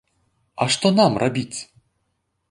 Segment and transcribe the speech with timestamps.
[0.63, 1.59] А што нам рабіць?